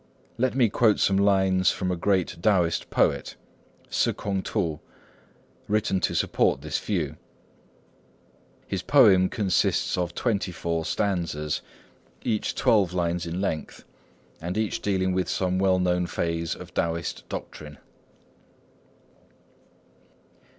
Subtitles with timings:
[0.39, 3.35] Let me quote some lines from a great Taoist poet,
[3.91, 4.79] Ssŭ k'ung T'u,
[5.67, 7.17] written to support this view.
[8.65, 11.61] His poem consists of twenty four stanzas,
[12.23, 13.85] each twelve lines in length,
[14.41, 17.77] and each dealing with some well known phase of Taoist doctrine.